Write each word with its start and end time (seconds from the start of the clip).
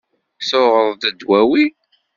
Tuɣeḍ-d 0.47 1.03
dwawi? 1.19 1.65